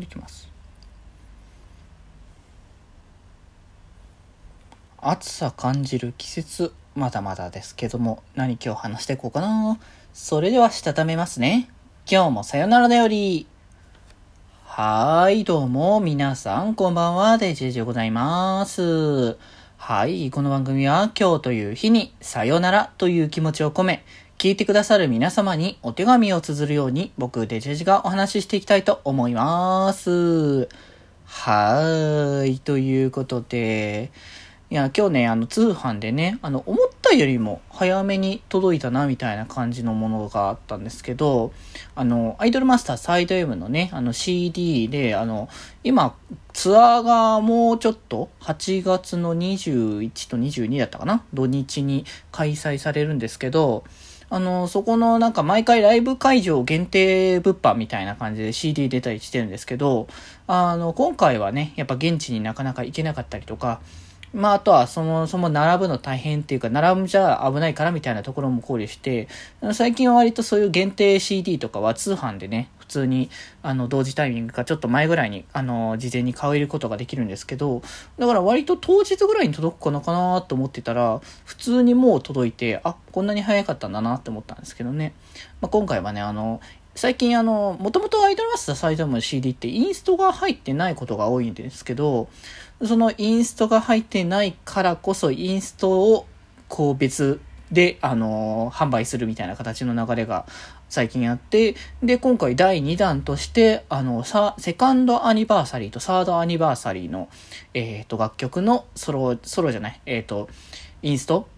[0.00, 0.48] できます。
[4.98, 9.78] 暑さ感じる季節まだまだですけども何今日話していこうかな。
[10.12, 11.68] それではしたためますね。
[12.10, 13.46] 今日もさよならだより
[14.78, 19.38] はい、どうも、皆さん、こんばんは、デジェジでございます。
[19.78, 24.04] はい、この番組は、今日という日に、さよならという気持ちを込め、
[24.38, 30.68] 聞いてくださる皆様にお手紙を綴るように、僕、デジェジがお話ししていきたいと思います。
[31.24, 34.12] はーい、ということで、
[34.68, 41.54] いや、今日ね、あの、通販でね、あの、思ったよりも早めに届いたな、みたいな感じのものがあったんですけど、
[41.94, 45.48] あの、アイドルマスターサイド M のね、あの CD で、あの、
[45.82, 46.14] 今、
[46.52, 51.24] ツアーがもうちょっと、8月の21と22だったかな？
[51.32, 53.84] 土日に開催されるんですけど、
[54.28, 60.08] あの、そこのなんか毎回ライブ会場限定物販みたいな感じで CD 出たりしてるんですけど、
[60.46, 63.80] あの、今回はね、やっぱ現地になかなか行けなかったりとか、
[64.34, 69.28] まあ、あとはそもそも並ぶの大変っていうか、並ぶじゃ危ないからみたいなところも考慮して、
[69.72, 73.30] 最近は割とそういう限定 CD とかは通販でね、通に、
[73.62, 77.82] あの、同時タイミングかちょっと前ぐらいに、あの、事前に買えることができるんですけど、
[78.18, 85.12] だから割と当日ぐらいに届くかなかなと思ってたら、普通にもう届いて、あ、こんなに早かったんだなって思ったんですけどね。
[85.60, 86.60] まあ、今回はね、あの、
[86.94, 92.28] 最近あの、もともとアイドルマスターサイドの CD ってインストが入ってないことが多いんですけど、
[92.82, 96.26] そのインストが入ってないからこそ、インストを
[96.68, 100.46] こう別で、あの販売するみたいな形の流れが
[100.88, 107.28] 最近やって、で、今回第2弾として、あの、さ、セカンドアニバーサリーとサードアニバーサリーの、
[107.74, 110.48] えっ、ー、と、楽曲のソロ、ソロじゃない、えっ、ー、と、
[111.02, 111.48] インスト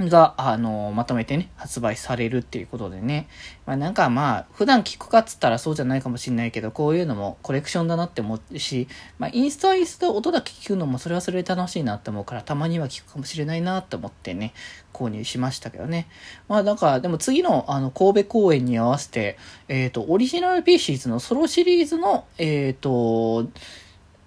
[0.00, 3.28] が、あの、まとめてね、発売されるっていうことでね。
[3.64, 14.52] まあなんかまあ、普段聞くかっつったらそうじゃないかもしんないけど、こういうのもコレクションだなって思うし、まあインストはインスト音だけ聞くのもそれはそれで楽しいなって思うから、たまには聞くかもしれないなって思ってね、
[14.92, 16.08] 購入しましたけどね。
[16.48, 19.38] まあなんか、でも次のあの、神戸公演に合わせて、
[19.68, 23.48] えっ、ー、と、オリジナルピーシーズのソロシリーズの、えっ、ー、と、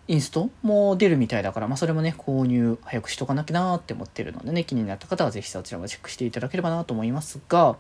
[0.08, 7.78] インストも出るみたいだから、まあ、それもね、購入早くしとかなきゃなって思ってるのでね、気になった方はぜひそちらもチェックしていただければなと思いますが、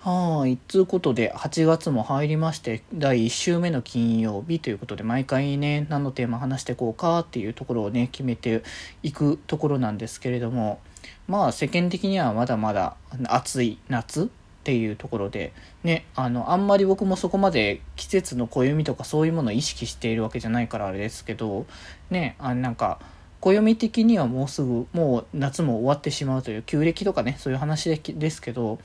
[0.00, 0.58] はい。
[0.68, 8.62] つうことで、8月も入りまして、第1週目の金曜日ということで、毎回ね、何のテーマ話していこうかっていうところをね、決めて
[9.02, 10.80] いくところなんですけれども、
[11.26, 12.96] まあ世間的にはまだまだ
[13.28, 14.30] 暑い夏
[14.64, 15.52] っていうところで、
[15.82, 21.66] ね、あの、あんまり僕もそこまで季節の暦とかそういうものを意識しているわけじゃないからあれですけど、
[22.08, 22.98] ね、あなんか、
[23.42, 28.78] 暦的にはもうすぐ、もう夏も終わってしまうという、旧暦とかね、そういう話ですけど、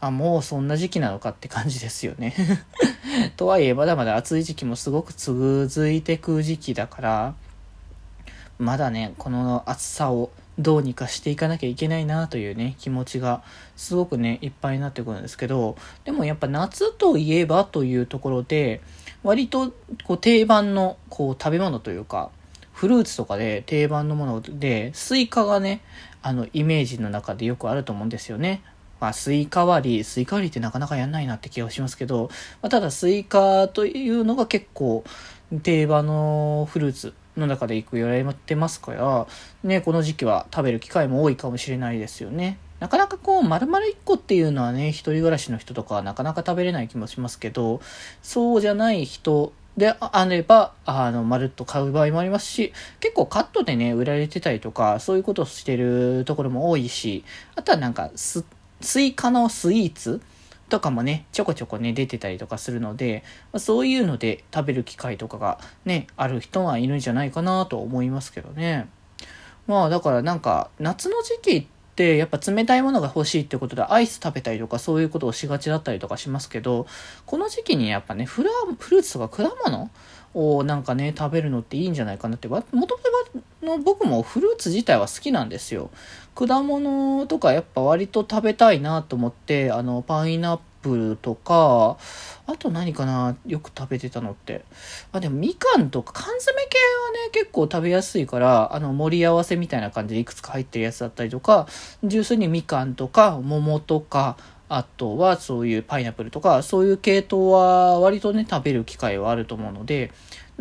[0.00, 2.34] あ、もうそんな時期なのかって感じですよね。
[3.38, 7.34] とはいえ、まだまだ暑い時期もすごく続いてく時期だから、
[8.58, 13.42] まだね、この暑さをどうにかしていかなきゃいけないなというね、気持ちが
[13.76, 18.80] すごくね、いっぱいになってくるんですけど、でもやっぱ夏といえばというところで、
[19.22, 19.72] 割と
[20.04, 22.30] こう定番のこう食べ物というか、
[22.72, 25.82] フルーツとかで定番のもので、スイカがね、
[26.22, 28.62] あの、イメージの中でよくあると思うんですよね。
[29.00, 32.30] まあ、スイカ割り、スイカ割りってなかなかやんないなって気がしますけど、
[32.60, 35.04] まあ、ただスイカというのが結構
[35.62, 39.26] 定番のフルーツの中で行く言われてますから、
[39.64, 42.58] ね、この時期は食べる機会も多いかもしれないですよね。
[42.80, 47.80] なかなかこう、丸々1個っていうのはね、一人暮らしの人とかはなかなか食べれない気もしますけど、
[48.22, 58.44] そうじゃない人であれば、あの、まるっと買う場合もありますし、結構カットでね、売られてたりとか、そういうことをしてるところも多いし、あとはなんか、ス
[59.00, 60.20] イカのスイーツ
[60.72, 68.88] とかもね、ちょこちょこね、出てたりとかするので、ま、そういうので食べる機会とかがね、ある人はいるんじゃないかなと思いますけどね。
[69.66, 76.86] まあだからなんか、夏の時期ってやっぱ冷たいものが欲しいってことでアイス食べたりとかそういうことをしがちだったりとかしますけど、
[77.26, 79.90] この時期にやっぱね、フラフルーツとか果物
[80.32, 85.90] をなんかね、食べるのっていいんじゃないかなって、もともと僕もフルーツ自体は好きなんですよ。
[86.34, 91.96] 果物とかやっぱ割と食べたいなと思って、あの、パイナップルとか、
[92.46, 94.64] あと何かなよく食べてたのって。
[95.12, 101.66] あ、でもみかんとか缶詰系はね、結構食べやすいから、あの、盛り合わせみたいな感じでいくつか入ってるやつだったりとか、
[102.02, 104.36] 純粋にみかんとか、桃とか、
[104.68, 110.10] あとはそういうパイナップルとか、そういう系統は割とね、食べる機会はあると思うので、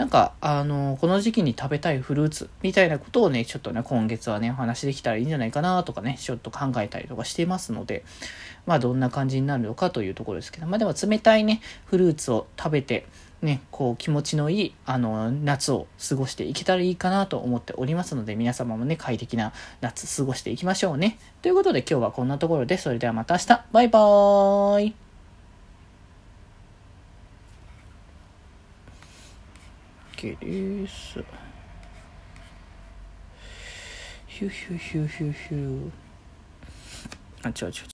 [0.02, 8.04] なんか、あの、この時期に食べたいフルーツみたいなことをね、ちょっとね、今月はね、お話できたらいいんじゃないかなとかね、ちょっと考えたりとかしてますので、
[8.66, 13.06] まあ、どんな感じになるのかというところですけど、まあ、でも冷たいね、フルーツを食べて、
[13.44, 19.52] ね、こう気持ちのいいあの夏を過ごしていけたらいいかなと思っておりますので皆様もね快適な
[19.82, 21.18] 夏過ごしていきましょうね。
[21.42, 25.01] ということで今日はこんなところでそれではまた明日バイバーイ
[30.24, 31.18] it is.
[34.28, 35.92] Phew, phew, phew, phew, phew.
[37.44, 37.88] Achoo, achoo.